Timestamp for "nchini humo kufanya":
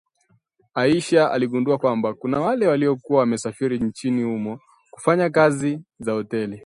3.79-5.29